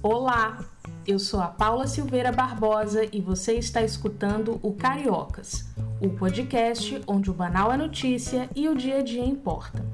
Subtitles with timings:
[0.00, 0.64] Olá,
[1.04, 5.66] eu sou a Paula Silveira Barbosa e você está escutando o Cariocas,
[6.00, 9.84] o podcast onde o banal é notícia e o dia a dia importa.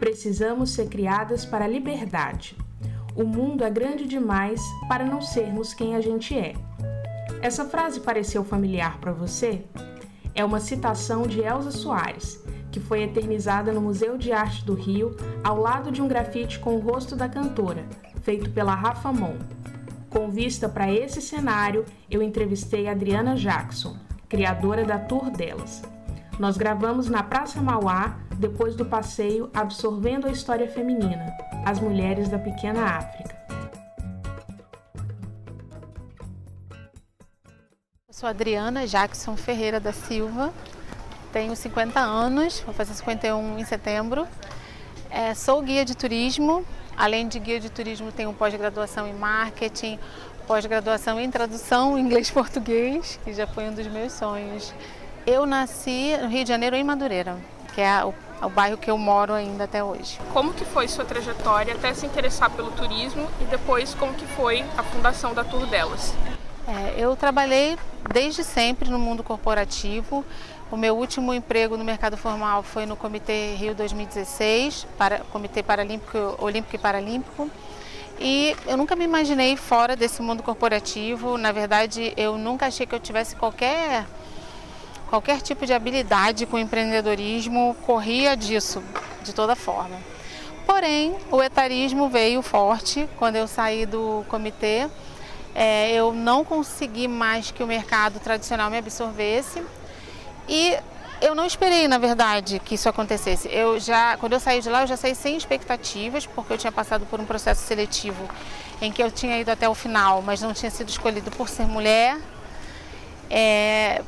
[0.00, 2.56] Precisamos ser criadas para a liberdade.
[3.14, 6.54] O mundo é grande demais para não sermos quem a gente é.
[7.42, 9.62] Essa frase pareceu familiar para você?
[10.34, 15.14] É uma citação de Elza Soares, que foi eternizada no Museu de Arte do Rio,
[15.44, 17.84] ao lado de um grafite com o rosto da cantora,
[18.22, 19.36] feito pela Rafa Mon.
[20.08, 23.96] Com vista para esse cenário, eu entrevistei Adriana Jackson,
[24.28, 25.82] criadora da tour delas.
[26.38, 32.38] Nós gravamos na Praça Mauá, depois do passeio Absorvendo a História Feminina, as mulheres da
[32.38, 33.36] pequena África.
[38.08, 40.52] Eu sou Adriana Jackson Ferreira da Silva,
[41.32, 44.26] tenho 50 anos, vou fazer 51 em setembro.
[45.14, 46.64] É, sou guia de turismo,
[46.96, 49.98] além de guia de turismo, tenho pós-graduação em marketing,
[50.46, 54.72] pós-graduação em tradução inglês-português, que já foi um dos meus sonhos.
[55.26, 57.36] Eu nasci no Rio de Janeiro, em Madureira,
[57.74, 60.18] que é o, o bairro que eu moro ainda até hoje.
[60.32, 64.64] Como que foi sua trajetória até se interessar pelo turismo e depois como que foi
[64.78, 66.14] a fundação da Tour Delas?
[66.66, 67.76] É, eu trabalhei
[68.10, 70.24] desde sempre no mundo corporativo.
[70.72, 76.34] O meu último emprego no mercado formal foi no Comitê Rio 2016, para, Comitê Paralímpico,
[76.38, 77.50] Olímpico e Paralímpico.
[78.18, 81.36] E eu nunca me imaginei fora desse mundo corporativo.
[81.36, 84.06] Na verdade, eu nunca achei que eu tivesse qualquer
[85.10, 88.82] qualquer tipo de habilidade com empreendedorismo, corria disso
[89.22, 89.98] de toda forma.
[90.64, 94.88] Porém, o etarismo veio forte quando eu saí do comitê.
[95.54, 99.62] É, eu não consegui mais que o mercado tradicional me absorvesse
[100.48, 100.76] e
[101.22, 103.48] eu não esperei, na verdade, que isso acontecesse.
[103.48, 106.72] Eu já, quando eu saí de lá, eu já saí sem expectativas, porque eu tinha
[106.72, 108.28] passado por um processo seletivo
[108.80, 111.64] em que eu tinha ido até o final, mas não tinha sido escolhido por ser
[111.64, 112.18] mulher,
[113.30, 114.02] é,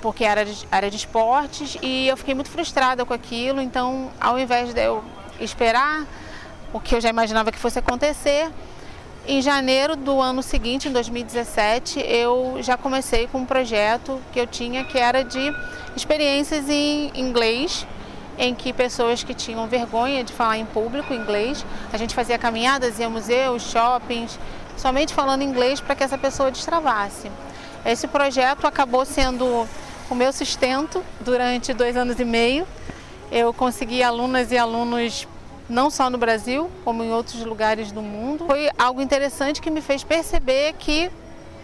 [0.00, 3.60] porque era de, área de esportes, e eu fiquei muito frustrada com aquilo.
[3.60, 5.04] Então, ao invés de eu
[5.38, 6.06] esperar
[6.72, 8.50] o que eu já imaginava que fosse acontecer,
[9.26, 14.46] em janeiro do ano seguinte, em 2017, eu já comecei com um projeto que eu
[14.46, 15.54] tinha que era de
[15.94, 17.86] experiências em inglês,
[18.38, 22.98] em que pessoas que tinham vergonha de falar em público inglês, a gente fazia caminhadas,
[22.98, 24.38] ia a museus, shoppings,
[24.76, 27.30] somente falando inglês para que essa pessoa destravasse.
[27.84, 29.66] Esse projeto acabou sendo
[30.08, 32.66] o meu sustento durante dois anos e meio.
[33.30, 35.28] Eu consegui alunas e alunos
[35.70, 38.44] não só no Brasil, como em outros lugares do mundo.
[38.46, 41.10] Foi algo interessante que me fez perceber que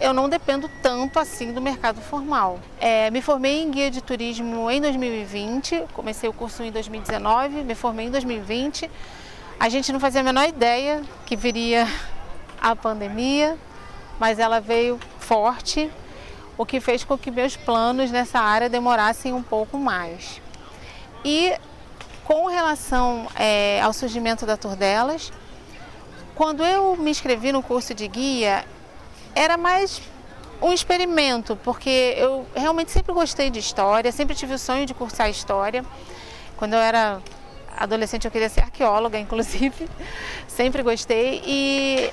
[0.01, 2.61] eu não dependo tanto assim do mercado formal.
[2.79, 7.75] É, me formei em guia de turismo em 2020, comecei o curso em 2019, me
[7.75, 8.91] formei em 2020.
[9.59, 11.87] A gente não fazia a menor ideia que viria
[12.61, 13.57] a pandemia,
[14.21, 15.91] mas ela veio forte,
[16.59, 20.41] o que fez com que meus planos nessa área demorassem um pouco mais.
[21.25, 21.53] E
[22.27, 25.33] com relação é, ao surgimento da Turdelas,
[26.35, 28.65] quando eu me inscrevi no curso de guia,
[29.33, 30.03] era mais
[30.61, 35.31] um experimento, porque eu realmente sempre gostei de história, sempre tive o sonho de cursar
[35.31, 35.85] história.
[36.57, 37.23] Quando eu era
[37.77, 39.89] adolescente eu queria ser arqueóloga, inclusive,
[40.49, 42.11] sempre gostei e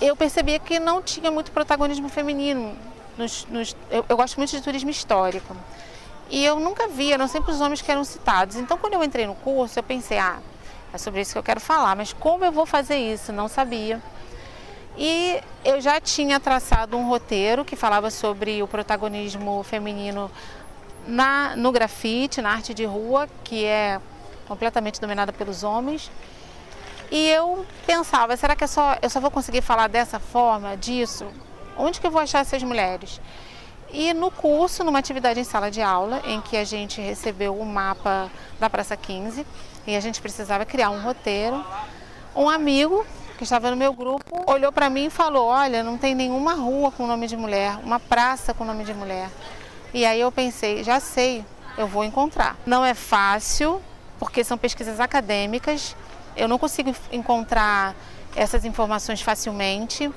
[0.00, 2.74] eu percebia que não tinha muito protagonismo feminino.
[3.18, 5.54] Nos, nos, eu, eu gosto muito de turismo histórico.
[6.30, 8.56] E eu nunca vi, eram sempre os homens que eram citados.
[8.56, 10.38] Então, quando eu entrei no curso, eu pensei, ah,
[10.92, 13.32] é sobre isso que eu quero falar, mas como eu vou fazer isso?
[13.32, 14.00] Não sabia.
[14.96, 20.30] E eu já tinha traçado um roteiro que falava sobre o protagonismo feminino
[21.06, 24.00] na, no grafite, na arte de rua, que é
[24.46, 26.10] completamente dominada pelos homens.
[27.10, 31.26] E eu pensava, será que é só, eu só vou conseguir falar dessa forma, disso?
[31.76, 33.20] Onde que eu vou achar essas mulheres?
[33.92, 37.66] E no curso, numa atividade em sala de aula, em que a gente recebeu o
[37.66, 39.44] mapa da Praça 15
[39.86, 41.64] e a gente precisava criar um roteiro,
[42.36, 43.04] um amigo
[43.36, 46.92] que estava no meu grupo olhou para mim e falou: Olha, não tem nenhuma rua
[46.92, 49.28] com nome de mulher, uma praça com nome de mulher.
[49.92, 51.44] E aí eu pensei: Já sei,
[51.76, 52.56] eu vou encontrar.
[52.64, 53.80] Não é fácil,
[54.18, 55.96] porque são pesquisas acadêmicas,
[56.36, 57.94] eu não consigo encontrar
[58.36, 60.12] essas informações facilmente.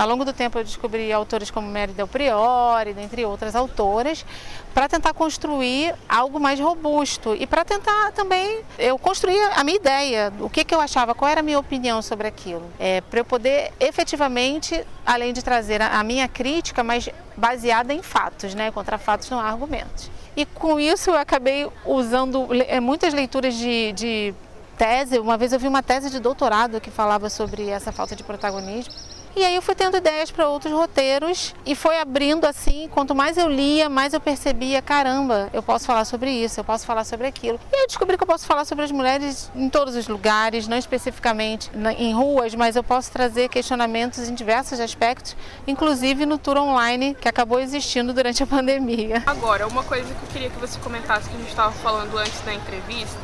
[0.00, 4.24] Ao longo do tempo eu descobri autores como Mary Del Priori, dentre outras autoras,
[4.72, 10.32] para tentar construir algo mais robusto e para tentar também eu construir a minha ideia,
[10.40, 12.62] o que, que eu achava, qual era a minha opinião sobre aquilo.
[12.78, 18.02] É, para eu poder efetivamente, além de trazer a, a minha crítica, mas baseada em
[18.02, 18.70] fatos, né?
[18.70, 20.10] contra fatos não há argumentos.
[20.34, 24.34] E com isso eu acabei usando é, muitas leituras de, de
[24.78, 25.18] tese.
[25.18, 29.09] Uma vez eu vi uma tese de doutorado que falava sobre essa falta de protagonismo
[29.36, 33.36] E aí eu fui tendo ideias para outros roteiros e foi abrindo assim, quanto mais
[33.36, 37.26] eu lia, mais eu percebia, caramba, eu posso falar sobre isso, eu posso falar sobre
[37.26, 37.58] aquilo.
[37.72, 40.76] E eu descobri que eu posso falar sobre as mulheres em todos os lugares, não
[40.76, 45.36] especificamente em ruas, mas eu posso trazer questionamentos em diversos aspectos,
[45.66, 49.22] inclusive no tour online que acabou existindo durante a pandemia.
[49.26, 52.40] Agora, uma coisa que eu queria que você comentasse que a gente estava falando antes
[52.40, 53.20] da entrevista,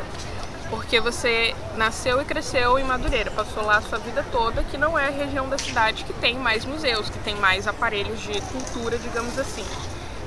[0.71, 4.99] porque você nasceu e cresceu em Madureira, passou lá a sua vida toda, que não
[4.99, 8.99] é a região da cidade que tem mais museus, que tem mais aparelhos de cultura,
[8.99, 9.65] digamos assim.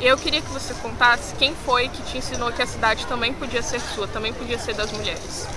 [0.02, 3.62] Eu queria que você contasse quem foi que te ensinou que a cidade também podia
[3.62, 5.48] ser sua, também podia ser das mulheres.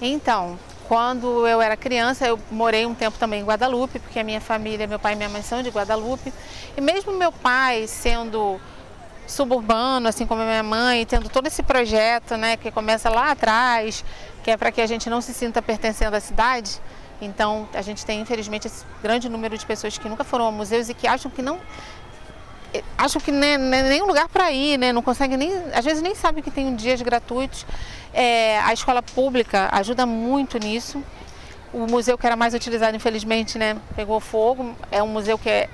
[0.00, 4.40] Então, quando eu era criança, eu morei um tempo também em Guadalupe, porque a minha
[4.40, 6.32] família, meu pai e minha mãe são de Guadalupe.
[6.76, 8.60] E mesmo meu pai sendo
[9.28, 14.04] suburbano, assim como a minha mãe, tendo todo esse projeto, né, que começa lá atrás,
[14.42, 16.80] que é para que a gente não se sinta pertencendo à cidade.
[17.20, 20.88] Então, a gente tem, infelizmente, esse grande número de pessoas que nunca foram a museus
[20.88, 21.58] e que acham que não
[22.72, 24.92] eh, acham que nem, nem lugar para ir, né?
[24.92, 27.66] Não conseguem nem, às vezes nem sabem que tem dias gratuitos.
[28.14, 31.02] É, a escola pública ajuda muito nisso.
[31.72, 34.74] O museu que era mais utilizado, infelizmente, né, pegou fogo.
[34.90, 35.68] É um museu que é,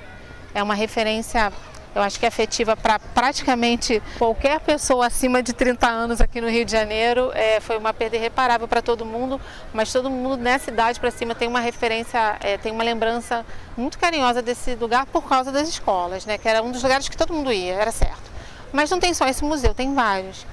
[0.53, 1.53] é uma referência
[1.95, 6.49] eu acho que é afetiva para praticamente qualquer pessoa acima de 30 anos aqui no
[6.49, 7.31] Rio de Janeiro.
[7.33, 9.39] É, foi uma perda irreparável para todo mundo,
[9.73, 13.45] mas todo mundo nessa idade para cima tem uma referência, é, tem uma lembrança
[13.77, 16.37] muito carinhosa desse lugar por causa das escolas, né?
[16.37, 18.29] que era um dos lugares que todo mundo ia, era certo.
[18.73, 20.45] Mas não tem só esse museu, tem vários.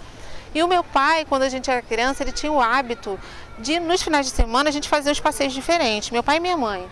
[0.55, 3.19] E o meu pai, quando a gente era criança, ele tinha o hábito
[3.59, 6.57] de, nos finais de semana, a gente fazer uns passeios diferentes, meu pai e minha
[6.57, 6.89] mãe.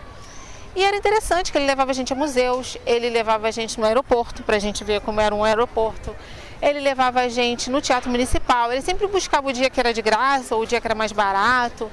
[0.74, 3.86] E era interessante que ele levava a gente a museus, ele levava a gente no
[3.86, 6.14] aeroporto para a gente ver como era um aeroporto.
[6.62, 10.02] Ele levava a gente no teatro municipal, ele sempre buscava o dia que era de
[10.02, 11.90] graça ou o dia que era mais barato.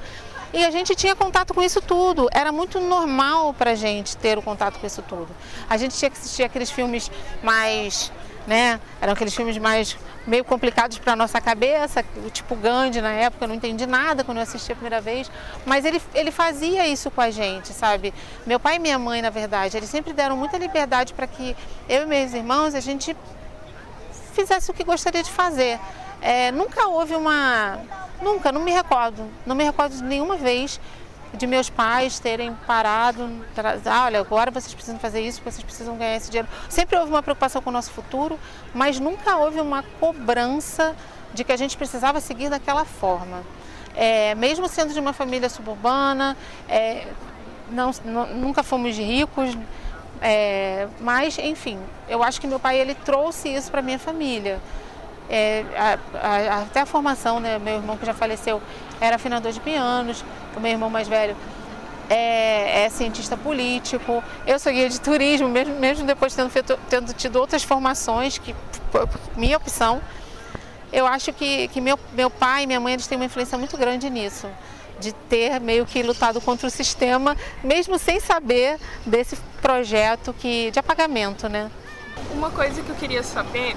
[0.52, 2.28] E a gente tinha contato com isso tudo.
[2.32, 5.28] Era muito normal para a gente ter o contato com isso tudo.
[5.68, 7.10] A gente tinha que assistir aqueles filmes
[7.42, 8.10] mais,
[8.48, 8.80] né?
[8.98, 9.94] Eram aqueles filmes mais
[10.26, 12.02] meio complicados para nossa cabeça,
[12.32, 15.30] tipo Gandhi na época, eu não entendi nada quando eu assisti a primeira vez,
[15.66, 18.12] mas ele, ele fazia isso com a gente, sabe?
[18.46, 21.54] Meu pai e minha mãe, na verdade, eles sempre deram muita liberdade para que
[21.88, 23.14] eu e meus irmãos a gente
[24.32, 25.78] fizesse o que gostaria de fazer.
[26.22, 27.78] É, nunca houve uma.
[28.22, 29.28] Nunca, não me recordo.
[29.44, 30.80] Não me recordo de nenhuma vez
[31.34, 33.30] de meus pais terem parado,
[33.84, 36.48] ah, olha, agora vocês precisam fazer isso, vocês precisam ganhar esse dinheiro.
[36.68, 38.38] Sempre houve uma preocupação com o nosso futuro,
[38.74, 40.96] mas nunca houve uma cobrança
[41.34, 43.42] de que a gente precisava seguir daquela forma.
[43.94, 46.36] É, mesmo sendo de uma família suburbana,
[46.68, 47.08] é,
[47.70, 47.90] não,
[48.34, 49.56] nunca fomos ricos,
[50.20, 51.78] é, mas enfim,
[52.08, 54.60] eu acho que meu pai ele trouxe isso para minha família.
[55.30, 57.58] É, a, a, até a formação, né?
[57.58, 58.62] meu irmão que já faleceu
[58.98, 60.24] era afinador de pianos,
[60.58, 61.36] o meu irmão mais velho
[62.10, 67.12] é, é, cientista político, eu sou guia de turismo, mesmo, mesmo depois tendo, feito, tendo
[67.12, 68.54] tido outras formações, que
[69.36, 70.00] minha opção,
[70.92, 73.76] eu acho que, que meu, meu pai e minha mãe eles têm uma influência muito
[73.76, 74.48] grande nisso,
[74.98, 80.78] de ter meio que lutado contra o sistema, mesmo sem saber desse projeto que, de
[80.78, 81.70] apagamento, né?
[82.32, 83.76] Uma coisa que eu queria saber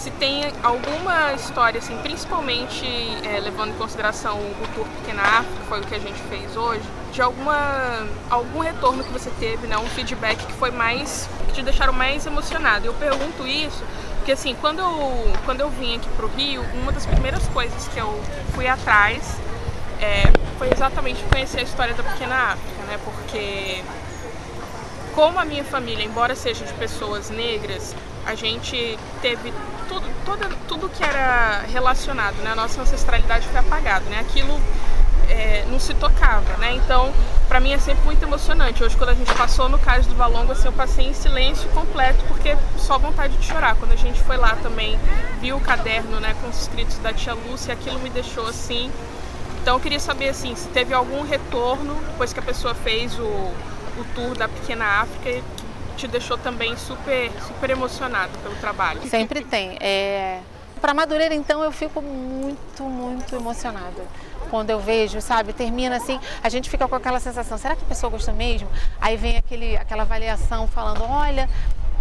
[0.00, 2.86] se tem alguma história, assim, principalmente
[3.22, 6.82] é, levando em consideração o Tour Pequena África, foi o que a gente fez hoje,
[7.12, 11.62] de alguma algum retorno que você teve, né, um feedback que foi mais que te
[11.62, 12.86] deixaram mais emocionado.
[12.86, 13.84] Eu pergunto isso
[14.16, 17.98] porque assim, quando eu quando eu vim aqui pro Rio, uma das primeiras coisas que
[17.98, 18.22] eu
[18.54, 19.36] fui atrás
[20.00, 22.98] é, foi exatamente conhecer a história da Pequena África, né?
[23.04, 23.82] Porque
[25.14, 27.94] como a minha família, embora seja de pessoas negras,
[28.26, 29.52] a gente teve
[29.88, 32.52] tudo, toda, tudo que era relacionado, né?
[32.52, 34.20] A nossa ancestralidade foi apagado, né?
[34.20, 34.60] Aquilo
[35.28, 36.74] é, não se tocava, né?
[36.74, 37.12] Então,
[37.48, 38.82] para mim é sempre muito emocionante.
[38.82, 42.24] Hoje, quando a gente passou no caso do Valongo, assim, eu passei em silêncio completo,
[42.26, 43.76] porque só vontade de chorar.
[43.76, 44.98] Quando a gente foi lá também,
[45.40, 48.90] viu o caderno, né, com os escritos da tia Lúcia, aquilo me deixou assim.
[49.62, 53.52] Então, eu queria saber, assim, se teve algum retorno depois que a pessoa fez o,
[54.00, 55.42] o tour da Pequena África,
[55.96, 59.02] te deixou também super, super emocionado pelo trabalho?
[59.08, 59.76] Sempre tem.
[59.80, 60.40] É...
[60.80, 64.02] Para Madureira, então, eu fico muito, muito emocionada
[64.48, 65.52] quando eu vejo, sabe?
[65.52, 68.68] Termina assim, a gente fica com aquela sensação, será que a pessoa gostou mesmo?
[69.00, 71.48] Aí vem aquele, aquela avaliação falando, olha,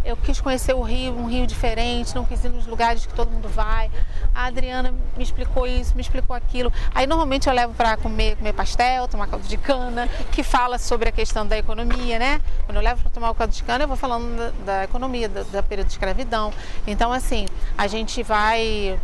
[0.04, 3.30] eu quis conhecer o Rio, um Rio diferente, não quis ir nos lugares que todo
[3.30, 3.90] mundo vai.
[4.34, 6.72] A Adriana me explicou isso, me explicou aquilo.
[6.94, 11.10] Aí normalmente eu levo para comer, comer pastel, tomar caldo de cana, que fala sobre
[11.10, 12.42] a questão da economia, né?
[12.66, 15.28] Quando eu levo para tomar o caldo de cana, eu vou falando da, da economia,
[15.28, 16.54] da, da período de escravidão.
[16.88, 17.46] Então, assim,
[17.78, 19.00] a gente vai,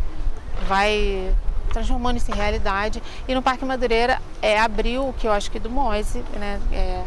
[0.66, 1.32] vai
[1.72, 3.02] transformando isso em realidade.
[3.28, 6.60] E no Parque Madureira é abril, que eu acho que do Moise, né?
[6.72, 7.02] É,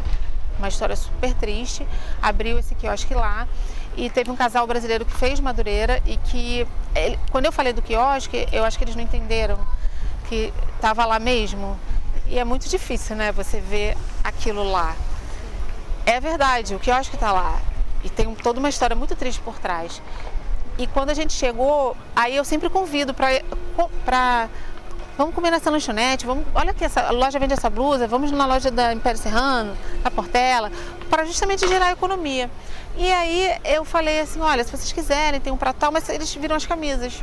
[0.58, 1.86] uma história super triste.
[2.22, 3.48] Abriu esse quiosque lá
[4.00, 7.82] e teve um casal brasileiro que fez Madureira e que, ele, quando eu falei do
[7.82, 9.58] quiosque, eu acho que eles não entenderam
[10.26, 11.78] que estava lá mesmo.
[12.26, 14.96] E é muito difícil, né, você ver aquilo lá.
[16.06, 17.60] É verdade, o quiosque está lá.
[18.02, 20.00] E tem toda uma história muito triste por trás.
[20.78, 24.48] E quando a gente chegou, aí eu sempre convido para
[25.18, 28.70] vamos comer nessa lanchonete, vamos, olha que essa loja vende essa blusa, vamos na loja
[28.70, 30.72] da Império Serrano, da Portela,
[31.10, 32.48] para justamente gerar economia.
[32.96, 36.32] E aí eu falei assim, olha, se vocês quiserem, tem um prato tal, mas eles
[36.34, 37.22] viram as camisas.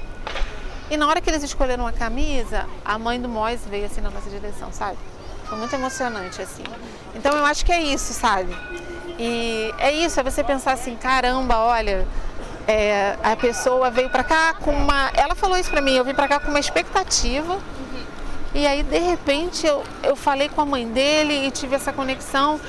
[0.91, 4.09] E na hora que eles escolheram a camisa, a mãe do Mois veio assim na
[4.09, 4.97] nossa direção, sabe?
[5.45, 6.63] Foi muito emocionante assim.
[7.15, 8.55] Então eu acho que é isso, sabe?
[9.17, 12.07] E é isso, é você pensar assim, caramba, olha,
[12.67, 15.09] é, a pessoa veio para cá com uma.
[15.15, 17.59] Ela falou isso para mim, eu vim para cá com uma expectativa
[18.57, 22.59] e aí, de repente, eu, eu falei com a mãe dele e tive essa conexão.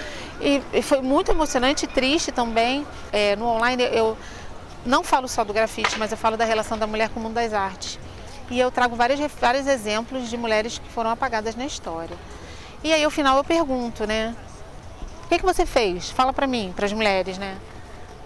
[0.40, 2.86] E, e foi muito emocionante e triste também.
[3.12, 4.16] É, no online, eu
[4.84, 7.34] não falo só do grafite, mas eu falo da relação da mulher com o mundo
[7.34, 7.98] das artes.
[8.50, 12.16] E eu trago vários, vários exemplos de mulheres que foram apagadas na história.
[12.82, 14.34] E aí, ao final, eu pergunto, né?
[15.24, 16.10] O que, que você fez?
[16.10, 17.58] Fala para mim, para as mulheres, né?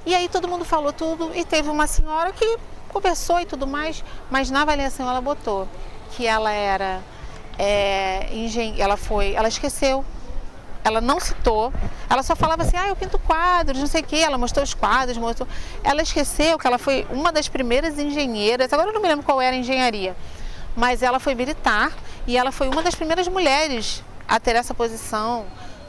[0.04, 4.04] E aí todo mundo falou tudo e teve uma senhora que conversou e tudo mais,
[4.30, 5.66] mas na avaliação ela botou
[6.10, 7.00] que ela era
[7.58, 8.28] é,
[8.78, 10.04] ela foi, ela esqueceu,
[10.84, 11.72] ela não citou,
[12.10, 14.74] ela só falava assim, ah, eu pinto quadros, não sei o quê, ela mostrou os
[14.74, 15.48] quadros, mostrou.
[15.84, 19.40] Ela esqueceu que ela foi uma das primeiras engenheiras, agora eu não me lembro qual
[19.40, 20.16] era a engenharia,
[20.76, 21.92] mas ela foi militar
[22.26, 25.44] e ela foi uma das primeiras mulheres a ter essa posição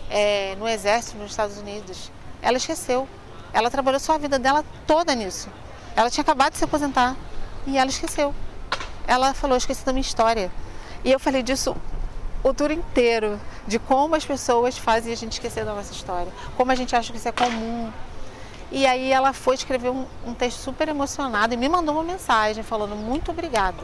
[0.09, 2.11] é, no exército nos Estados Unidos.
[2.41, 3.07] Ela esqueceu.
[3.53, 5.47] Ela trabalhou só a vida dela toda nisso.
[5.95, 7.15] Ela tinha acabado de se aposentar
[7.65, 8.33] e ela esqueceu.
[9.07, 10.51] Ela falou, esqueci da minha história.
[11.03, 11.75] E eu falei disso
[12.43, 16.71] o tour inteiro, de como as pessoas fazem a gente esquecer da nossa história, como
[16.71, 17.91] a gente acha que isso é comum.
[18.71, 22.63] E aí ela foi escrever um, um texto super emocionado e me mandou uma mensagem
[22.63, 23.83] falando muito obrigada,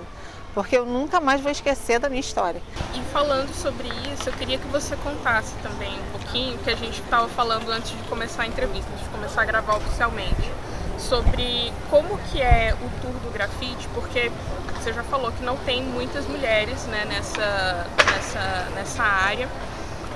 [0.54, 2.62] porque eu nunca mais vou esquecer da minha história.
[2.94, 7.02] E falando sobre isso, eu queria que você contasse também um pouquinho que a gente
[7.02, 10.52] estava falando antes de começar a entrevista, de começar a gravar oficialmente,
[11.00, 14.32] sobre como que é o tour do grafite, porque
[14.76, 19.50] você já falou que não tem muitas mulheres né, nessa, nessa, nessa área.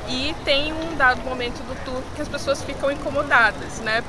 [0.08, 4.04] E tem um dado momento do tour que as pessoas ficam incomodadas, né?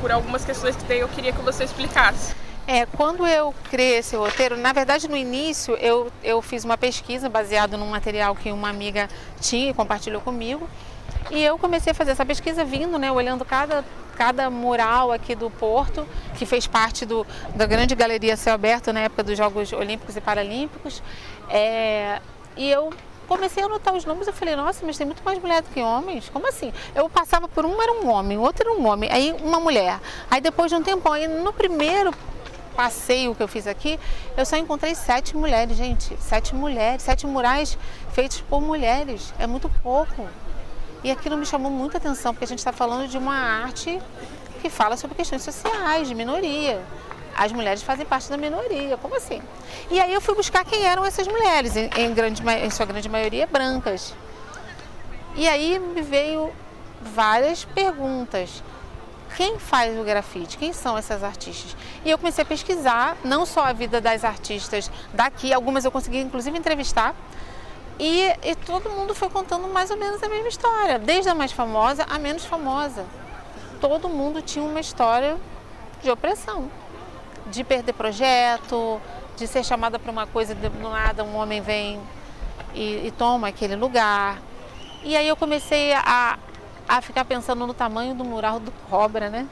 [0.00, 2.34] Por algumas questões que daí eu queria que você explicasse.
[2.66, 7.28] É, quando eu criei esse roteiro, na verdade no início eu, eu fiz uma pesquisa
[7.28, 9.08] baseada num material que uma amiga
[9.40, 10.68] tinha e compartilhou comigo.
[11.30, 13.84] E eu comecei a fazer essa pesquisa vindo, né, olhando cada
[14.16, 19.00] cada mural aqui do Porto, que fez parte do, da grande galeria céu aberto na
[19.00, 21.02] época dos Jogos Olímpicos e Paralímpicos.
[21.48, 22.20] É,
[22.56, 22.92] e eu
[23.26, 25.80] comecei a anotar os nomes, eu falei, nossa, mas tem muito mais mulher do que
[25.80, 26.28] homens?
[26.28, 26.72] Como assim?
[26.94, 29.98] Eu passava por um era um homem, outro era um homem, aí uma mulher.
[30.30, 32.12] Aí depois de um tempo, aí no primeiro
[32.76, 33.98] passeio que eu fiz aqui,
[34.36, 36.16] eu só encontrei sete mulheres, gente.
[36.20, 37.78] Sete mulheres, sete murais
[38.12, 39.32] feitos por mulheres.
[39.38, 40.26] É muito pouco.
[41.04, 44.00] E aquilo me chamou muita atenção, porque a gente está falando de uma arte
[44.60, 46.80] que fala sobre questões sociais, de minoria.
[47.36, 49.42] As mulheres fazem parte da minoria, como assim?
[49.90, 53.08] E aí eu fui buscar quem eram essas mulheres, em, em, grande, em sua grande
[53.08, 54.14] maioria brancas.
[55.34, 56.52] E aí me veio
[57.00, 58.62] várias perguntas.
[59.36, 60.58] Quem faz o grafite?
[60.58, 61.74] Quem são essas artistas?
[62.04, 66.20] E eu comecei a pesquisar não só a vida das artistas daqui, algumas eu consegui
[66.20, 67.14] inclusive entrevistar,
[68.04, 71.52] e, e todo mundo foi contando mais ou menos a mesma história, desde a mais
[71.52, 73.06] famosa à menos famosa.
[73.80, 75.36] Todo mundo tinha uma história
[76.02, 76.68] de opressão,
[77.46, 79.00] de perder projeto,
[79.36, 82.00] de ser chamada para uma coisa e do nada um homem vem
[82.74, 84.42] e, e, toma aquele lugar.
[85.04, 86.40] E aí eu comecei a,
[86.88, 89.46] a ficar pensando no tamanho do mural do Cobra, né?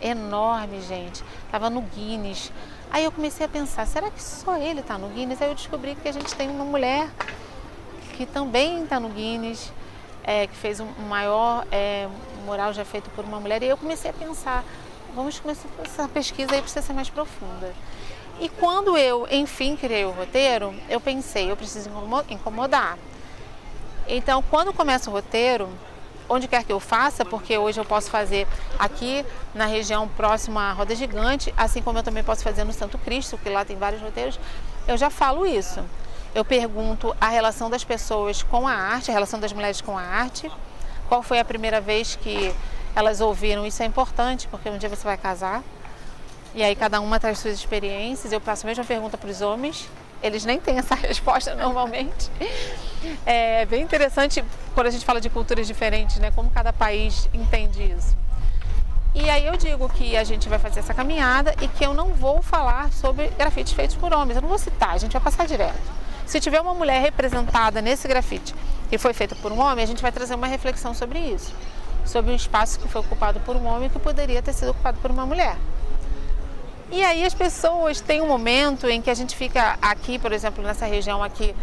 [0.00, 1.22] Enorme, gente.
[1.50, 2.50] Tava no Guinness.
[2.90, 5.42] Aí eu comecei a pensar, será que só ele está no Guinness?
[5.42, 7.10] Aí eu descobri que a gente tem uma mulher
[8.22, 9.72] que também está no Guinness,
[10.22, 12.08] é, que fez um maior é,
[12.44, 13.60] mural já feito por uma mulher.
[13.64, 14.64] E eu comecei a pensar,
[15.12, 17.74] vamos começar essa pesquisa aí precisa ser mais profunda.
[18.40, 21.90] E quando eu, enfim, criei o roteiro, eu pensei, eu preciso
[22.28, 22.96] incomodar.
[24.06, 25.68] Então, quando começa o roteiro,
[26.28, 28.46] onde quer que eu faça, porque hoje eu posso fazer
[28.78, 32.98] aqui na região próxima à Roda Gigante, assim como eu também posso fazer no Santo
[32.98, 34.38] Cristo, que lá tem vários roteiros,
[34.86, 35.84] eu já falo isso
[36.34, 40.02] eu pergunto a relação das pessoas com a arte, a relação das mulheres com a
[40.02, 40.50] arte.
[41.08, 42.54] Qual foi a primeira vez que
[42.94, 43.66] elas ouviram?
[43.66, 45.62] Isso é importante, porque um dia você vai casar.
[46.54, 48.32] E aí cada uma traz suas experiências.
[48.32, 49.88] Eu faço a mesma pergunta para os homens.
[50.22, 52.30] Eles nem têm essa resposta normalmente.
[53.26, 54.42] É bem interessante
[54.74, 56.30] quando a gente fala de culturas diferentes, né?
[56.30, 58.16] Como cada país entende isso.
[59.14, 62.14] E aí eu digo que a gente vai fazer essa caminhada e que eu não
[62.14, 64.36] vou falar sobre grafites feitos por homens.
[64.36, 66.01] Eu não vou citar, a gente vai passar direto.
[66.26, 68.54] Se tiver uma mulher representada nesse grafite
[68.90, 71.52] e foi feito por um homem, a gente vai trazer uma reflexão sobre isso.
[72.04, 75.10] Sobre um espaço que foi ocupado por um homem que poderia ter sido ocupado por
[75.10, 75.56] uma mulher.
[76.90, 80.62] E aí as pessoas têm um momento em que a gente fica aqui, por exemplo,
[80.62, 81.54] nessa região aqui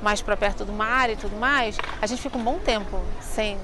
[0.00, 3.58] mais para perto do mar e tudo mais, a gente fica um bom tempo sem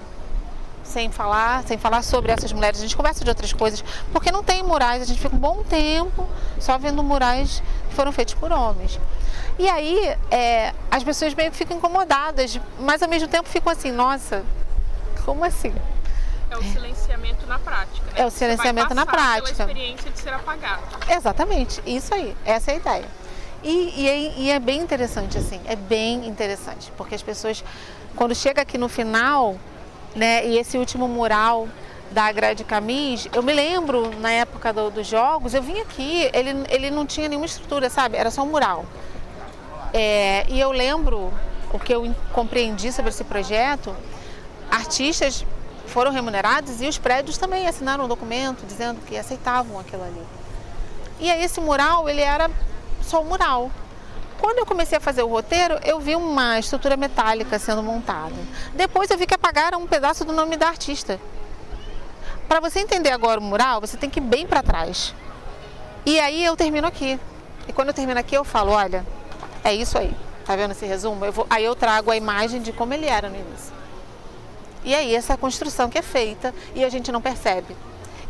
[0.82, 2.78] sem falar, sem falar sobre essas mulheres.
[2.78, 5.64] A gente conversa de outras coisas, porque não tem murais, a gente fica um bom
[5.64, 6.28] tempo
[6.60, 9.00] só vendo murais que foram feitos por homens.
[9.58, 13.90] E aí é, as pessoas meio que ficam incomodadas, mas ao mesmo tempo ficam assim,
[13.90, 14.44] nossa,
[15.24, 15.74] como assim?
[16.50, 18.06] É o silenciamento na prática.
[18.06, 18.12] Né?
[18.16, 19.64] É o silenciamento na prática.
[19.64, 20.82] Pela experiência de ser apagado.
[21.08, 23.08] Exatamente, isso aí, essa é a ideia.
[23.62, 27.64] E, e, é, e, é, bem interessante, assim, é bem interessante, porque as pessoas,
[28.14, 29.56] quando chega aqui no final,
[30.16, 30.46] né?
[30.46, 31.68] E esse último mural
[32.10, 36.64] da grade Camis, eu me lembro na época do, dos jogos, eu vim aqui, ele,
[36.68, 38.16] ele não tinha nenhuma estrutura, sabe?
[38.16, 38.84] Era só um mural.
[39.98, 41.32] É, e eu lembro
[41.72, 43.96] o que eu compreendi sobre esse projeto,
[44.70, 45.42] artistas
[45.86, 50.22] foram remunerados e os prédios também assinaram um documento dizendo que aceitavam aquilo ali.
[51.18, 52.50] E aí esse mural, ele era
[53.00, 53.70] só um mural.
[54.38, 58.36] Quando eu comecei a fazer o roteiro, eu vi uma estrutura metálica sendo montada.
[58.74, 61.18] Depois eu vi que apagaram um pedaço do nome da artista.
[62.46, 65.14] Para você entender agora o mural, você tem que ir bem para trás.
[66.04, 67.18] E aí eu termino aqui.
[67.66, 69.02] E quando eu termino aqui, eu falo: olha,
[69.66, 70.14] é isso aí.
[70.44, 71.24] Tá vendo esse resumo?
[71.24, 71.46] Eu vou...
[71.50, 73.74] aí eu trago a imagem de como ele era no início.
[74.84, 77.76] E aí essa construção que é feita e a gente não percebe.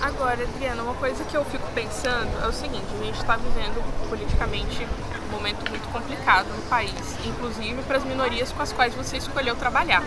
[0.00, 3.82] Agora, Adriana, uma coisa que eu fico pensando é o seguinte: a gente está vivendo
[4.08, 4.86] politicamente
[5.28, 6.92] um momento muito complicado no país,
[7.26, 10.04] inclusive para as minorias com as quais você escolheu trabalhar.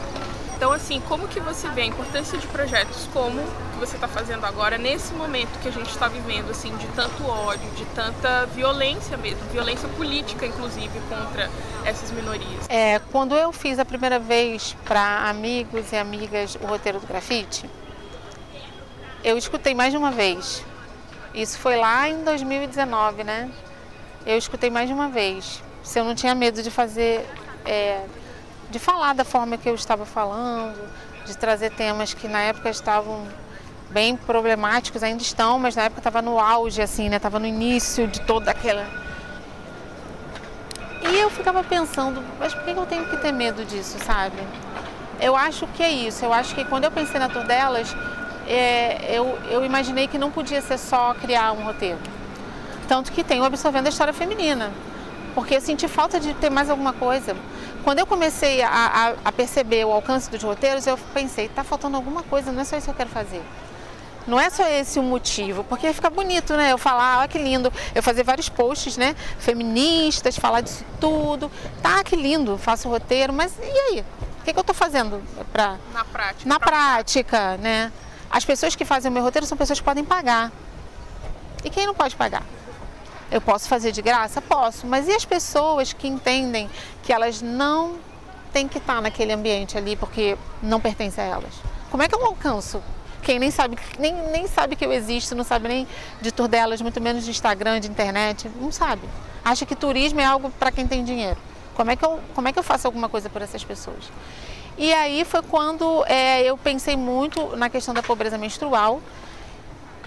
[0.56, 4.08] Então, assim, como que você vê a importância de projetos como o que você está
[4.08, 8.46] fazendo agora, nesse momento que a gente está vivendo, assim, de tanto ódio, de tanta
[8.48, 11.50] violência mesmo, violência política, inclusive, contra
[11.84, 12.66] essas minorias?
[12.70, 17.70] É, quando eu fiz a primeira vez para amigos e amigas o roteiro do grafite,
[19.24, 20.64] eu escutei mais de uma vez.
[21.34, 23.50] Isso foi lá em 2019, né?
[24.26, 25.64] Eu escutei mais de uma vez.
[25.82, 27.28] Se eu não tinha medo de fazer.
[27.66, 28.06] É,
[28.70, 30.80] de falar da forma que eu estava falando,
[31.26, 33.26] de trazer temas que na época estavam
[33.90, 37.18] bem problemáticos, ainda estão, mas na época estava no auge, assim, né?
[37.18, 38.86] Estava no início de toda aquela.
[41.10, 44.38] E eu ficava pensando, mas por que eu tenho que ter medo disso, sabe?
[45.20, 46.26] Eu acho que é isso.
[46.26, 47.96] Eu acho que quando eu pensei na Tour delas,
[48.48, 52.00] é, eu, eu imaginei que não podia ser só criar um roteiro.
[52.88, 54.72] Tanto que tem o Absorvendo a História Feminina.
[55.36, 57.36] Porque eu senti falta de ter mais alguma coisa.
[57.84, 61.98] Quando eu comecei a, a, a perceber o alcance dos roteiros, eu pensei, está faltando
[61.98, 63.42] alguma coisa, não é só isso que eu quero fazer.
[64.26, 66.72] Não é só esse o motivo, porque fica bonito, né?
[66.72, 69.16] Eu falar, olha que lindo, eu fazer vários posts, né?
[69.38, 71.52] Feministas, falar disso tudo.
[71.82, 74.06] Tá, que lindo, faço roteiro, mas e aí?
[74.40, 76.50] O que, que eu estou fazendo para na prática?
[76.50, 77.92] Na prática, né?
[78.32, 80.52] As pessoas que fazem o meu roteiro são pessoas que podem pagar.
[81.64, 82.44] E quem não pode pagar?
[83.34, 84.40] Eu posso fazer de graça?
[84.44, 86.70] Posso, mas e as pessoas que entendem
[87.02, 87.96] que elas não
[88.54, 91.52] têm que estar naquele ambiente ali porque não pertence a elas?
[91.90, 92.80] Como é que eu alcanço?
[93.24, 95.88] Quem nem sabe, nem, nem sabe que eu existo, não sabe nem
[96.22, 99.02] de tour delas, muito menos de Instagram, de internet, não sabe.
[99.44, 101.38] Acha que turismo é algo para quem tem dinheiro.
[101.74, 104.12] Como é, que eu, como é que eu faço alguma coisa por essas pessoas?
[104.78, 109.02] E aí foi quando é, eu pensei muito na questão da pobreza menstrual.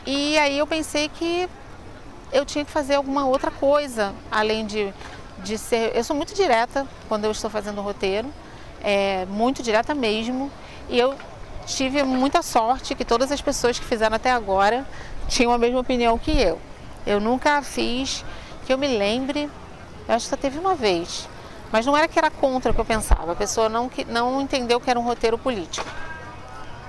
[0.07, 1.49] E aí eu pensei que
[2.37, 4.93] eu tinha que fazer alguma outra coisa, além de,
[5.39, 5.97] de ser.
[5.97, 8.31] Eu sou muito direta quando eu estou fazendo o roteiro,
[8.85, 10.51] é, muito direta mesmo,
[10.91, 11.15] e eu
[11.65, 14.87] tive muita sorte que todas as pessoas que fizeram até agora
[15.29, 16.61] tinham a mesma opinião que eu.
[17.07, 18.23] Eu nunca fiz,
[18.67, 19.51] que eu me lembre,
[20.07, 21.27] eu acho que só teve uma vez.
[21.73, 24.79] Mas não era que era contra o que eu pensava, a pessoa não, não entendeu
[24.79, 25.89] que era um roteiro político.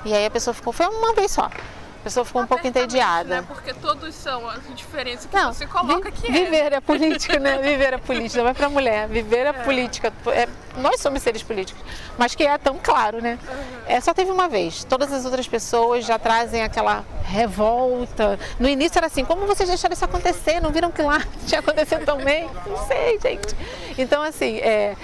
[0.04, 1.50] E aí a pessoa ficou, foi uma vez só
[1.98, 3.42] pessoa ficou um pouco entediada.
[3.42, 3.46] Né?
[3.48, 6.32] Porque todos são as diferenças que não, você coloca vi, que é.
[6.32, 7.58] Viver é política, né?
[7.58, 9.08] Viver é política, não é pra mulher.
[9.08, 9.54] Viver é, é.
[9.54, 10.14] política.
[10.28, 11.82] É, nós somos seres políticos.
[12.18, 13.38] Mas que é tão claro, né?
[13.48, 13.58] Uhum.
[13.88, 14.84] É, só teve uma vez.
[14.84, 18.40] Todas as outras pessoas já trazem aquela revolta.
[18.60, 20.60] No início era assim, como vocês deixaram isso acontecer?
[20.62, 22.50] Não viram que lá tinha acontecido também?
[22.66, 23.56] Não sei, gente.
[23.98, 24.96] Então, assim, é,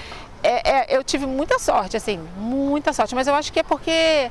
[0.43, 3.15] é, é, eu tive muita sorte, assim, muita sorte.
[3.15, 4.29] Mas eu acho que é porque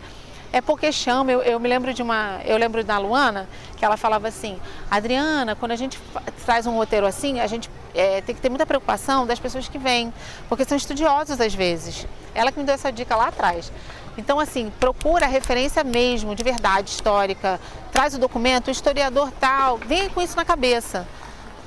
[0.52, 3.96] é porque chama, eu, eu, me lembro de uma, eu lembro da Luana, que ela
[3.96, 4.60] falava assim,
[4.90, 5.98] Adriana, quando a gente
[6.44, 9.78] traz um roteiro assim, a gente é, tem que ter muita preocupação das pessoas que
[9.78, 10.12] vêm,
[10.48, 12.06] porque são estudiosos às vezes.
[12.34, 13.72] Ela que me deu essa dica lá atrás.
[14.16, 17.58] Então, assim, procura a referência mesmo, de verdade, histórica.
[17.90, 21.08] Traz o documento, o historiador tal, vem com isso na cabeça.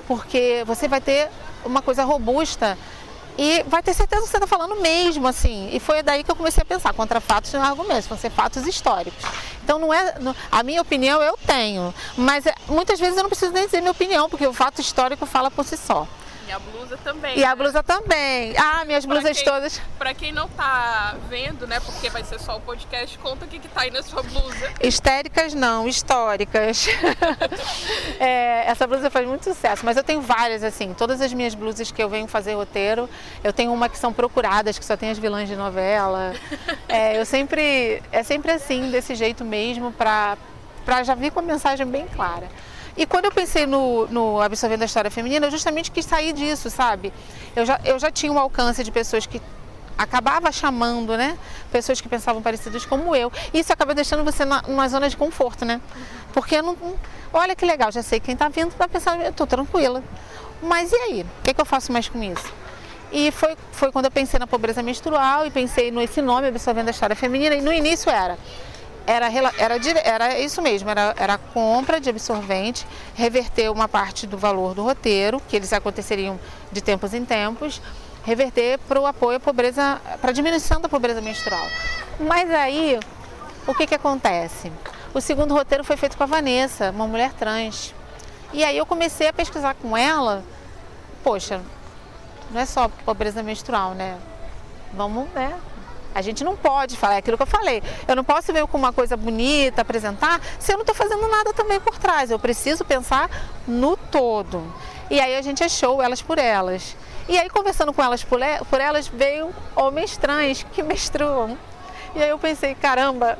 [0.08, 1.30] Porque você vai ter
[1.66, 2.78] uma coisa robusta
[3.38, 5.70] e vai ter certeza que você está falando mesmo, assim.
[5.72, 8.66] E foi daí que eu comecei a pensar, contra fatos e argumentos, vão ser fatos
[8.66, 9.24] históricos.
[9.64, 10.16] Então não é.
[10.52, 13.92] A minha opinião eu tenho, mas é, muitas vezes eu não preciso nem dizer minha
[13.92, 16.08] opinião, porque o fato histórico fala por si só.
[16.48, 17.38] E a blusa também.
[17.38, 17.46] E né?
[17.46, 18.56] a blusa também.
[18.58, 19.82] Ah, minhas blusas quem, todas.
[19.98, 21.80] Pra quem não tá vendo, né?
[21.80, 24.72] Porque vai ser só o podcast, conta o que, que tá aí na sua blusa.
[24.82, 26.88] Histéricas não, históricas.
[28.20, 30.94] é, essa blusa faz muito sucesso, mas eu tenho várias, assim.
[30.94, 33.10] Todas as minhas blusas que eu venho fazer roteiro,
[33.44, 36.34] eu tenho uma que são procuradas, que só tem as vilãs de novela.
[36.88, 38.04] É, eu sempre.
[38.12, 40.38] É sempre assim, desse jeito mesmo, pra,
[40.86, 42.48] pra já vir com a mensagem bem clara.
[42.98, 46.70] E quando eu pensei no, no Absorvendo a História Feminina, eu justamente quis sair disso,
[46.70, 47.12] sabe?
[47.56, 49.42] Eu já, eu já tinha um alcance de pessoas que
[49.98, 51.38] acabava chamando, né?
[51.72, 53.32] Pessoas que pensavam parecidas como eu.
[53.54, 55.82] Isso acaba deixando você na, numa zona de conforto, né?
[56.34, 56.78] Porque não,
[57.34, 60.02] olha que legal, já sei quem está vindo vai pensar, eu estou tranquila.
[60.62, 61.22] Mas e aí?
[61.22, 62.54] O que, é que eu faço mais com isso?
[63.12, 66.92] E foi, foi quando eu pensei na pobreza menstrual e pensei nesse nome, Absorvendo a
[66.92, 67.56] História Feminina.
[67.56, 68.38] E no início era
[69.06, 74.74] era, era, era isso mesmo, era, era compra de absorvente, reverter uma parte do valor
[74.74, 76.40] do roteiro, que eles aconteceriam
[76.72, 77.82] de tempos em tempos,
[78.24, 81.66] reverter para o apoio à pobreza, para a diminuição da pobreza menstrual.
[82.20, 83.00] Mas aí,
[83.68, 84.72] o que, que acontece?
[85.14, 87.94] O segundo roteiro foi feito com a Vanessa, uma mulher trans.
[88.52, 90.44] E aí eu comecei a pesquisar com ela,
[91.24, 91.62] poxa,
[92.52, 94.18] não é só pobreza menstrual, né?
[94.94, 95.54] Vamos, né?
[96.16, 97.84] A gente não pode falar é aquilo que eu falei.
[98.08, 101.52] Eu não posso ver com uma coisa bonita, apresentar, se eu não estou fazendo nada
[101.52, 102.32] também por trás.
[102.32, 103.30] Eu preciso pensar
[103.68, 104.64] no todo.
[105.10, 106.96] E aí a gente achou elas por elas.
[107.28, 111.58] E aí, conversando com elas por, por elas, veio homens trans que menstruam.
[112.16, 113.38] E aí eu pensei, caramba,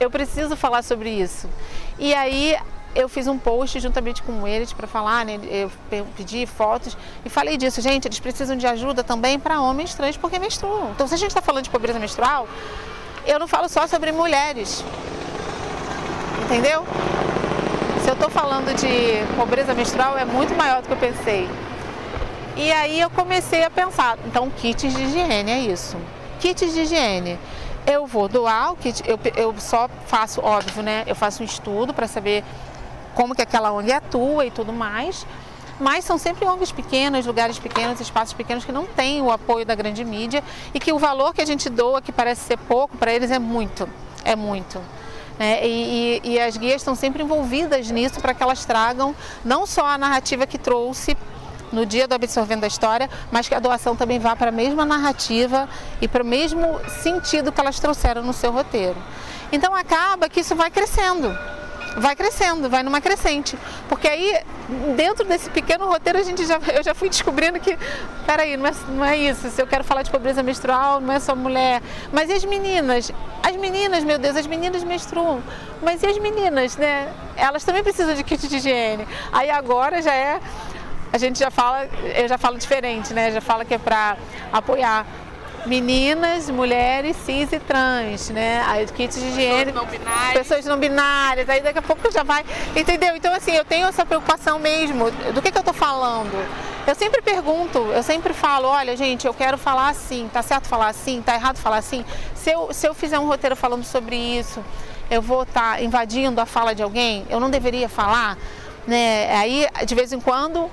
[0.00, 1.48] eu preciso falar sobre isso.
[1.96, 2.56] E aí
[2.94, 5.38] eu fiz um post juntamente com eles para falar, né?
[5.90, 7.80] Eu pedi fotos e falei disso.
[7.80, 10.90] Gente, eles precisam de ajuda também para homens trans porque menstruam.
[10.90, 12.48] Então, se a gente está falando de pobreza menstrual,
[13.26, 14.84] eu não falo só sobre mulheres.
[16.44, 16.84] Entendeu?
[18.02, 21.48] Se eu estou falando de pobreza menstrual, é muito maior do que eu pensei.
[22.56, 25.96] E aí eu comecei a pensar, então kits de higiene é isso.
[26.40, 27.38] Kits de higiene.
[27.86, 31.04] Eu vou doar o kit, eu, eu só faço, óbvio, né?
[31.06, 32.42] Eu faço um estudo para saber
[33.18, 35.26] como que aquela ONG atua e tudo mais.
[35.80, 39.74] Mas são sempre ONGs pequenas, lugares pequenos, espaços pequenos que não têm o apoio da
[39.74, 43.12] grande mídia e que o valor que a gente doa, que parece ser pouco, para
[43.12, 43.88] eles é muito,
[44.24, 44.80] é muito.
[45.36, 49.86] É, e, e, as guias estão sempre envolvidas nisso para que elas tragam não só
[49.86, 51.16] a narrativa que trouxe
[51.72, 54.84] no dia do Absorvendo a História, mas que a doação também vá para a mesma
[54.84, 55.68] narrativa
[56.00, 58.96] e para o mesmo sentido que elas trouxeram no seu roteiro.
[59.50, 61.36] Então acaba que isso vai crescendo
[61.98, 63.58] vai crescendo, vai numa crescente.
[63.88, 64.40] Porque aí,
[64.96, 67.76] dentro desse pequeno roteiro, a gente já, eu já fui descobrindo que,
[68.26, 69.50] peraí, não é, não é isso.
[69.50, 71.82] Se eu quero falar de pobreza menstrual, não é só mulher.
[72.12, 73.12] Mas e as meninas?
[73.42, 75.42] As meninas, meu Deus, as meninas menstruam.
[75.82, 77.12] Mas e as meninas, né?
[77.36, 79.06] Elas também precisam de kit de higiene.
[79.32, 80.40] Aí agora já é.
[81.12, 83.30] A gente já fala, eu já falo diferente, né?
[83.30, 84.16] Já fala que é para
[84.52, 85.06] apoiar
[85.66, 88.62] meninas, mulheres, cis e trans, né?
[88.66, 90.32] Aí kits de higiene, pessoas não binárias.
[90.32, 92.44] pessoas não binárias, aí daqui a pouco já vai,
[92.74, 93.16] entendeu?
[93.16, 95.10] Então assim, eu tenho essa preocupação mesmo.
[95.32, 96.32] Do que que eu tô falando?
[96.86, 100.88] Eu sempre pergunto, eu sempre falo, olha, gente, eu quero falar assim, tá certo falar
[100.88, 102.02] assim, tá errado falar assim?
[102.34, 104.64] Se eu, se eu fizer um roteiro falando sobre isso,
[105.10, 107.26] eu vou estar tá invadindo a fala de alguém?
[107.28, 108.38] Eu não deveria falar?
[108.86, 109.36] Né?
[109.36, 110.70] Aí, de vez em quando,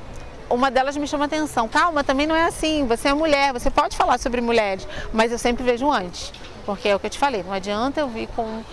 [0.49, 1.67] uma delas me chama atenção.
[1.67, 2.85] Calma, também não é assim.
[2.87, 6.31] Você é mulher, você pode falar sobre mulheres, mas eu sempre vejo antes.
[6.65, 8.63] Porque é o que eu te falei, não adianta eu vir com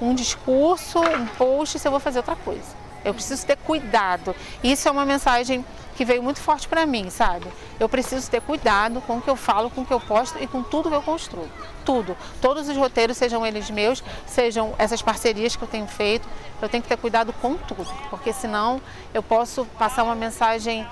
[0.00, 2.80] um discurso, um post se eu vou fazer outra coisa.
[3.04, 4.34] Eu preciso ter cuidado.
[4.62, 5.64] Isso é uma mensagem
[5.96, 7.46] que veio muito forte para mim, sabe?
[7.78, 10.46] Eu preciso ter cuidado com o que eu falo, com o que eu posto e
[10.46, 11.46] com tudo que eu construo.
[11.84, 12.16] Tudo.
[12.40, 16.26] Todos os roteiros, sejam eles meus, sejam essas parcerias que eu tenho feito,
[16.62, 18.80] eu tenho que ter cuidado com tudo, porque senão
[19.12, 20.86] eu posso passar uma mensagem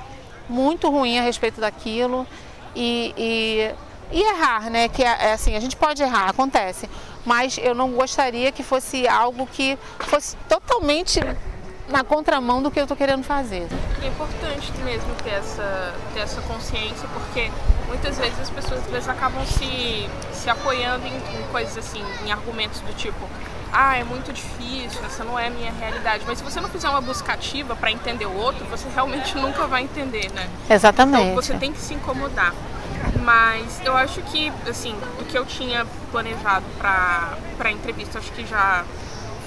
[0.49, 2.27] muito ruim a respeito daquilo
[2.75, 3.75] e, e,
[4.13, 4.89] e errar, né?
[4.89, 6.89] Que é, é assim, a gente pode errar, acontece,
[7.25, 11.21] mas eu não gostaria que fosse algo que fosse totalmente
[11.89, 13.67] na contramão do que eu estou querendo fazer.
[14.03, 17.51] É importante mesmo ter essa, ter essa consciência, porque
[17.87, 22.81] muitas vezes as pessoas vezes acabam se, se apoiando em, em coisas assim, em argumentos
[22.81, 23.29] do tipo,
[23.73, 26.25] ah, é muito difícil, essa não é a minha realidade.
[26.27, 29.67] Mas se você não fizer uma busca ativa para entender o outro, você realmente nunca
[29.67, 30.49] vai entender, né?
[30.69, 31.31] Exatamente.
[31.31, 32.55] Então você tem que se incomodar.
[33.23, 38.47] Mas eu acho que, assim, o que eu tinha planejado para a entrevista, acho que
[38.47, 38.85] já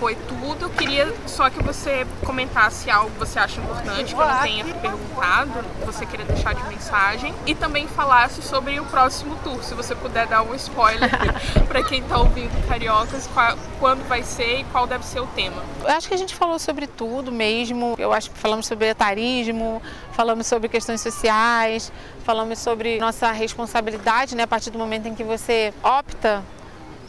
[0.01, 0.65] foi tudo.
[0.65, 4.65] Eu queria só que você comentasse algo que você acha importante, que eu não tenha
[4.65, 7.35] perguntado, que você queria deixar de mensagem.
[7.45, 11.07] E também falasse sobre o próximo tour, se você puder dar um spoiler
[11.69, 15.61] para quem está ouvindo Cariocas, qual, quando vai ser e qual deve ser o tema.
[15.83, 17.93] Eu acho que a gente falou sobre tudo mesmo.
[17.99, 19.79] Eu acho que falamos sobre etarismo,
[20.13, 21.91] falamos sobre questões sociais,
[22.23, 26.43] falamos sobre nossa responsabilidade, né, a partir do momento em que você opta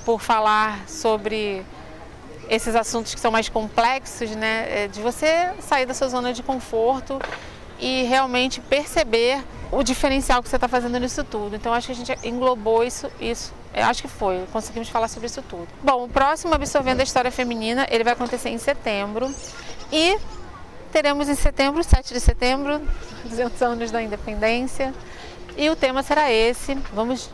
[0.05, 1.65] por falar sobre
[2.53, 6.43] esses assuntos que são mais complexos, né, é de você sair da sua zona de
[6.43, 7.19] conforto
[7.81, 11.57] e realmente perceber o diferencial que você está fazendo nisso tudo.
[11.57, 13.55] Então acho que a gente englobou isso, isso.
[13.73, 15.67] Eu acho que foi, conseguimos falar sobre isso tudo.
[15.83, 19.35] Bom, o próximo Absorvendo a História Feminina, ele vai acontecer em setembro
[19.91, 20.19] e
[20.93, 22.83] teremos em setembro, 7 de setembro,
[23.25, 24.93] 200 anos da independência.
[25.57, 27.31] E o tema será esse, vamos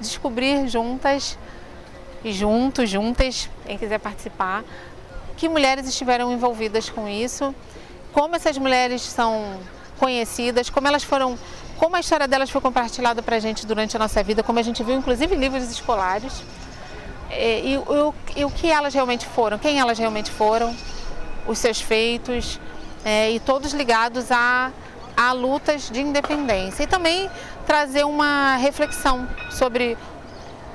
[0.00, 1.36] descobrir juntas
[2.24, 4.64] e juntos, juntas, quem quiser participar,
[5.36, 7.54] que mulheres estiveram envolvidas com isso,
[8.12, 9.58] como essas mulheres são
[9.98, 11.38] conhecidas, como elas foram,
[11.78, 14.62] como a história delas foi compartilhada para a gente durante a nossa vida, como a
[14.62, 16.42] gente viu inclusive livros escolares,
[17.30, 20.76] e, e, e, o que elas realmente foram, quem elas realmente foram,
[21.46, 22.60] os seus feitos,
[23.04, 24.70] é, e todos ligados a,
[25.16, 26.84] a lutas de independência.
[26.84, 27.30] E também
[27.66, 29.96] trazer uma reflexão sobre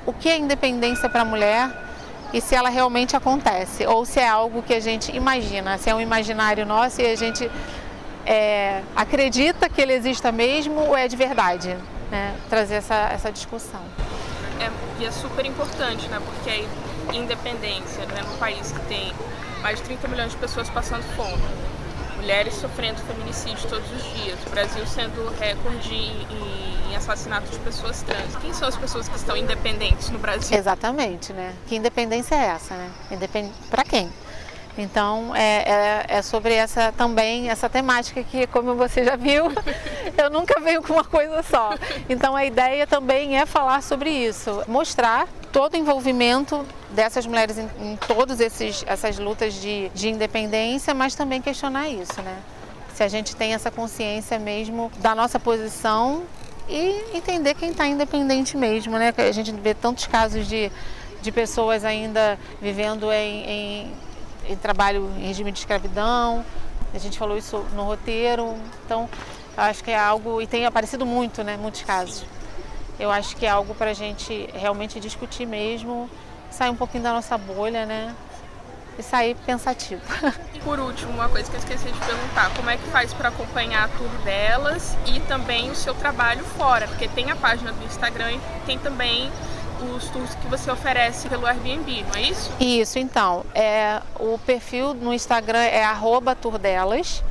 [0.08, 1.70] o que é independência para a mulher
[2.32, 5.94] e se ela realmente acontece, ou se é algo que a gente imagina, se é
[5.94, 7.50] um imaginário nosso e a gente
[8.24, 11.76] é, acredita que ele exista mesmo ou é de verdade,
[12.10, 12.34] né?
[12.48, 13.82] trazer essa, essa discussão.
[14.58, 16.18] É, e é super importante, né?
[16.24, 16.66] porque
[17.10, 19.12] a independência né, num país que tem
[19.60, 21.36] mais de 30 milhões de pessoas passando fome,
[22.18, 28.34] mulheres sofrendo feminicídio todos os dias, o Brasil sendo recorde em, assassinato de pessoas trans.
[28.36, 30.58] Quem são as pessoas que estão independentes no Brasil?
[30.58, 31.54] Exatamente, né?
[31.68, 32.90] Que independência é essa, né?
[33.10, 33.50] Independ...
[33.70, 34.10] Para quem?
[34.78, 39.46] Então é, é, é, sobre essa também essa temática que, como você já viu,
[40.16, 41.70] eu nunca venho com uma coisa só.
[42.08, 47.68] Então a ideia também é falar sobre isso, mostrar todo o envolvimento dessas mulheres em,
[47.80, 52.38] em todas essas lutas de, de independência, mas também questionar isso, né?
[52.94, 56.22] Se a gente tem essa consciência mesmo da nossa posição
[56.68, 59.12] e entender quem está independente mesmo, né?
[59.16, 60.70] A gente vê tantos casos de,
[61.20, 63.92] de pessoas ainda vivendo em, em
[64.48, 66.44] em trabalho em regime de escravidão.
[66.92, 68.56] A gente falou isso no roteiro.
[68.84, 69.08] Então,
[69.56, 72.24] acho que é algo, e tem aparecido muito, né, muitos casos.
[72.98, 76.10] Eu acho que é algo para a gente realmente discutir mesmo,
[76.50, 78.14] sair um pouquinho da nossa bolha, né?
[78.98, 80.02] E sair pensativo.
[80.58, 83.28] E por último, uma coisa que eu esqueci de perguntar: como é que faz para
[83.28, 86.88] acompanhar tudo delas e também o seu trabalho fora?
[86.88, 89.30] Porque tem a página do Instagram e tem também
[89.84, 92.52] os tours que você oferece pelo Airbnb, não é isso?
[92.60, 93.44] Isso, então.
[93.54, 95.84] É, o perfil no Instagram é
[96.40, 97.22] tourdelas.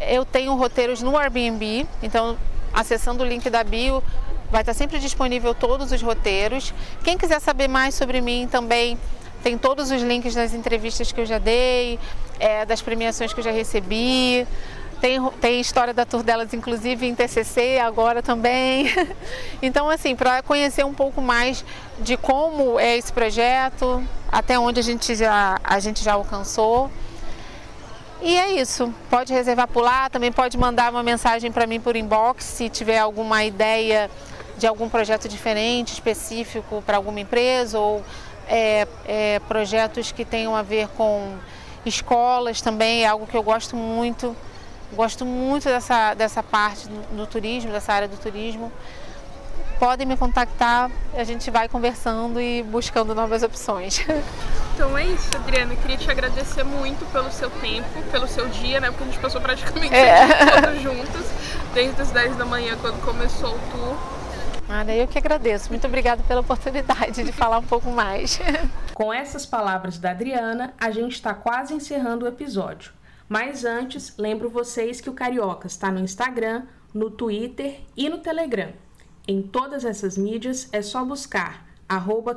[0.00, 2.36] Eu tenho roteiros no Airbnb, então
[2.72, 4.02] acessando o link da bio
[4.50, 6.72] vai estar sempre disponível todos os roteiros.
[7.02, 8.98] Quem quiser saber mais sobre mim também
[9.42, 11.98] tem todos os links das entrevistas que eu já dei,
[12.40, 14.46] é, das premiações que eu já recebi.
[15.00, 18.86] Tem, tem história da tour delas, inclusive, em TCC agora também.
[19.60, 21.64] Então, assim, para conhecer um pouco mais
[21.98, 26.88] de como é esse projeto, até onde a gente já, a gente já alcançou.
[28.20, 28.92] E é isso.
[29.10, 32.98] Pode reservar por lá, também pode mandar uma mensagem para mim por inbox se tiver
[32.98, 34.10] alguma ideia
[34.56, 38.04] de algum projeto diferente, específico para alguma empresa ou
[38.48, 41.36] é, é, projetos que tenham a ver com
[41.86, 44.36] escolas também, é algo que eu gosto muito.
[44.92, 48.72] Gosto muito dessa, dessa parte do, do turismo, dessa área do turismo.
[49.78, 54.04] podem me contactar, a gente vai conversando e buscando novas opções.
[54.78, 55.72] Então é isso, Adriana.
[55.72, 58.88] Eu queria te agradecer muito pelo seu tempo, pelo seu dia, né?
[58.92, 60.60] Porque a gente passou praticamente é.
[60.60, 61.26] todos juntos,
[61.74, 63.96] desde as 10 da manhã, quando começou o tour.
[64.68, 65.70] Ana, eu que agradeço.
[65.70, 68.38] Muito obrigada pela oportunidade de falar um pouco mais.
[68.94, 72.92] Com essas palavras da Adriana, a gente está quase encerrando o episódio.
[73.28, 76.62] Mas antes, lembro vocês que o Carioca está no Instagram,
[76.94, 78.72] no Twitter e no Telegram.
[79.26, 81.66] Em todas essas mídias é só buscar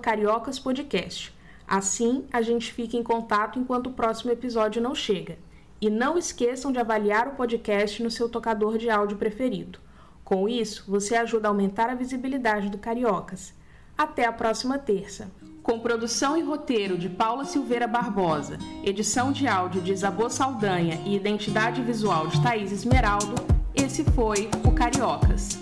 [0.01, 1.33] @cariocaspodcast.
[1.65, 5.37] Assim, a gente fica em contato enquanto o próximo episódio não chega.
[5.79, 9.79] E não esqueçam de avaliar o podcast no seu tocador de áudio preferido.
[10.25, 13.53] Com isso, você ajuda a aumentar a visibilidade do Cariocas.
[13.97, 15.31] Até a próxima terça.
[15.63, 21.15] Com produção e roteiro de Paula Silveira Barbosa, edição de áudio de Isabô Saldanha e
[21.15, 23.35] identidade visual de Thaís Esmeraldo,
[23.75, 25.59] esse foi o Cariocas.